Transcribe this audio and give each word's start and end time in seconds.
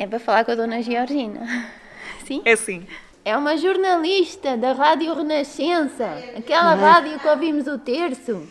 É 0.00 0.06
para 0.06 0.18
falar 0.18 0.46
com 0.46 0.52
a 0.52 0.54
dona 0.54 0.80
Georgina. 0.80 1.40
Sim? 2.24 2.40
É 2.46 2.56
sim. 2.56 2.86
É 3.22 3.36
uma 3.36 3.54
jornalista 3.58 4.56
da 4.56 4.72
Rádio 4.72 5.12
Renascença, 5.12 6.06
aquela 6.34 6.74
rádio 6.74 7.18
que 7.18 7.28
ouvimos 7.28 7.66
o 7.66 7.76
terço. 7.76 8.48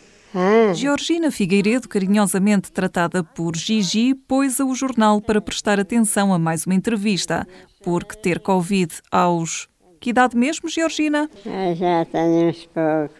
Georgina 0.74 1.32
Figueiredo, 1.32 1.88
carinhosamente 1.88 2.70
tratada 2.70 3.24
por 3.24 3.56
Gigi, 3.56 4.14
pôs 4.14 4.60
o 4.60 4.72
jornal 4.76 5.20
para 5.20 5.40
prestar 5.40 5.80
atenção 5.80 6.32
a 6.32 6.38
mais 6.38 6.66
uma 6.66 6.74
entrevista, 6.76 7.44
porque 7.82 8.16
ter 8.16 8.38
Covid 8.38 8.94
aos. 9.10 9.68
Que 9.98 10.10
idade 10.10 10.36
mesmo, 10.36 10.68
Georgina? 10.68 11.28
Ah, 11.44 11.74
já 11.74 12.04
tenho 12.04 12.48
uns 12.48 12.64
poucos. 12.66 13.16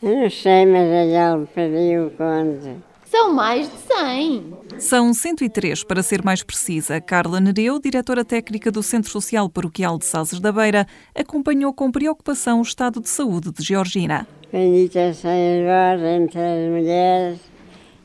Eu 0.00 0.22
não 0.22 0.30
sei, 0.30 0.66
mas 0.66 0.88
ele 0.88 1.46
pediu 1.52 2.12
quando. 2.16 2.91
São 3.22 3.34
mais 3.34 3.70
de 3.70 3.78
100. 3.78 4.54
São 4.80 5.14
103, 5.14 5.84
para 5.84 6.02
ser 6.02 6.24
mais 6.24 6.42
precisa. 6.42 7.00
Carla 7.00 7.38
Nereu, 7.38 7.78
diretora 7.78 8.24
técnica 8.24 8.68
do 8.68 8.82
Centro 8.82 9.08
Social 9.12 9.48
Paroquial 9.48 9.96
de 9.96 10.06
Sazes 10.06 10.40
da 10.40 10.50
Beira, 10.50 10.88
acompanhou 11.14 11.72
com 11.72 11.92
preocupação 11.92 12.58
o 12.58 12.62
estado 12.62 13.00
de 13.00 13.08
saúde 13.08 13.52
de 13.52 13.62
Georgina. 13.62 14.26
Bendita 14.52 15.14
sejas 15.14 15.64
vós 15.64 16.02
entre 16.02 16.40
as 16.40 16.68
mulheres 16.68 17.38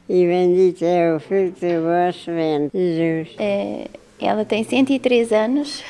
e 0.07 0.23
bendito 0.27 0.85
é 0.85 1.15
o 1.15 1.19
fruto 1.19 1.59
do 1.61 1.81
vosso 1.81 2.31
ventre, 2.31 2.79
Jesus. 2.79 3.35
É, 3.39 3.87
ela 4.19 4.45
tem 4.45 4.63
103 4.63 5.31
anos, 5.31 5.83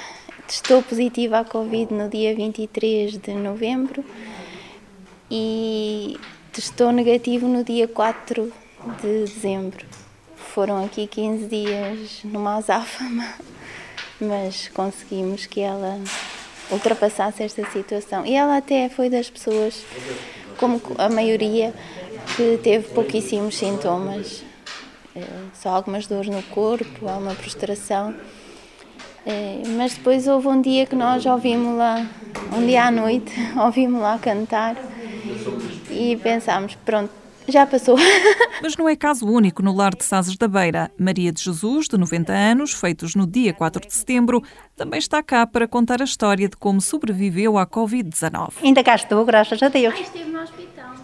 testou 0.48 0.82
positiva 0.82 1.40
à 1.40 1.44
Covid 1.44 1.94
no 1.94 2.10
dia 2.10 2.34
23 2.34 3.18
de 3.18 3.34
novembro 3.34 4.06
e 5.30 6.18
testou 6.54 6.94
negativo 6.94 7.46
no 7.50 7.66
dia 7.66 7.90
4 7.90 8.67
de 9.02 9.26
dezembro. 9.26 9.86
Foram 10.36 10.84
aqui 10.84 11.08
15 11.08 11.46
dias 11.48 12.22
numa 12.24 12.58
azáfama, 12.58 13.26
mas 14.20 14.68
conseguimos 14.70 15.46
que 15.46 15.62
ela 15.62 16.00
ultrapassasse 16.72 17.44
esta 17.44 17.66
situação. 17.72 18.26
E 18.26 18.36
ela 18.36 18.58
até 18.58 18.90
foi 18.90 19.10
das 19.10 19.30
pessoas, 19.30 19.84
como 20.58 20.82
a 20.98 21.10
maioria, 21.10 21.74
que 22.36 22.60
teve 22.62 22.88
pouquíssimos 22.90 23.58
sintomas. 23.58 24.44
Eh, 25.16 25.22
Só 25.54 25.70
algumas 25.70 26.08
dores 26.08 26.30
no 26.30 26.44
corpo, 26.44 27.08
alguma 27.08 27.34
prostração. 27.36 28.14
Eh, 29.26 29.62
Mas 29.78 29.94
depois 29.94 30.28
houve 30.28 30.48
um 30.48 30.62
dia 30.62 30.86
que 30.86 30.96
nós 30.96 31.26
ouvimos 31.26 31.78
lá, 31.78 32.06
um 32.56 32.66
dia 32.66 32.86
à 32.86 32.92
noite, 32.92 33.32
ouvimos 33.58 34.02
lá 34.02 34.18
cantar 34.18 34.76
e 35.90 36.16
pensámos, 36.18 36.76
pronto, 36.86 37.12
já 37.48 37.66
passou. 37.66 37.98
Mas 38.62 38.76
não 38.76 38.90
é 38.90 38.96
caso 38.96 39.26
único 39.26 39.62
no 39.64 39.74
lar 39.74 39.96
de 39.96 40.04
Sazes 40.04 40.36
da 40.36 40.48
Beira. 40.48 40.92
Maria 40.98 41.32
de 41.32 41.42
Jesus, 41.42 41.88
de 41.88 41.98
90 41.98 42.34
anos, 42.34 42.74
feitos 42.74 43.16
no 43.16 43.26
dia 43.26 43.54
4 43.54 43.88
de 43.88 43.94
setembro, 43.94 44.44
também 44.76 45.00
está 45.00 45.22
cá 45.24 45.46
para 45.46 45.68
contar 45.68 46.02
a 46.02 46.06
história 46.06 46.50
de 46.50 46.58
como 46.58 46.82
sobreviveu 46.82 47.58
à 47.58 47.66
Covid-19. 47.66 48.54
Ainda 48.64 48.84
cá 48.84 48.96
estou, 48.96 49.24
graças 49.26 49.62
a 49.62 49.70
Deus. 49.70 50.00
Esteve 50.00 50.30
no 50.30 50.42
hospital. 50.42 50.96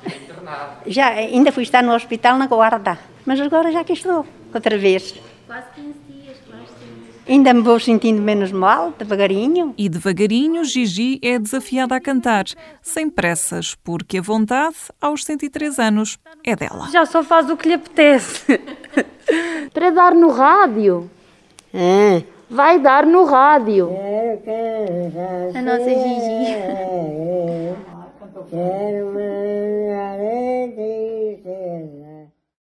Já, 0.86 1.10
ainda 1.10 1.52
fui 1.52 1.64
estar 1.64 1.82
no 1.82 1.94
hospital 1.94 2.38
na 2.38 2.48
guarda, 2.48 3.00
mas 3.26 3.40
agora 3.40 3.72
já 3.72 3.82
aqui 3.82 3.94
estou, 3.94 4.26
outra 4.54 4.78
vez. 4.78 5.16
Quase 5.48 5.68
15 5.76 5.94
dias 6.10 6.38
que 6.38 6.52
lá 6.52 6.64
esteve. 6.64 7.13
Ainda 7.28 7.54
me 7.54 7.62
vou 7.62 7.80
sentindo 7.80 8.22
menos 8.22 8.52
mal, 8.52 8.92
devagarinho. 8.98 9.74
E 9.78 9.88
devagarinho, 9.88 10.64
Gigi 10.66 11.20
é 11.24 11.40
desafiada 11.40 11.96
a 11.96 12.02
cantar, 12.02 12.44
sem 12.82 13.10
pressas, 13.10 13.76
porque 13.84 14.18
a 14.18 14.22
vontade, 14.22 14.76
aos 15.02 15.24
103 15.24 15.80
anos, 15.80 16.20
é 16.44 16.54
dela. 16.56 16.90
Já 16.92 17.06
só 17.06 17.24
faz 17.24 17.50
o 17.50 17.56
que 17.56 17.70
lhe 17.70 17.76
apetece. 17.76 18.60
Para 19.74 19.90
dar 19.92 20.14
no 20.14 20.30
rádio. 20.32 21.10
Ah, 21.74 22.22
Vai 22.50 22.78
dar 22.80 23.06
no 23.06 23.24
rádio. 23.24 23.88
cantar. 24.46 25.58
A 25.58 25.62
nossa 25.62 25.90
Gigi. 25.90 26.54
Quero 28.50 29.03
uma 29.03 29.03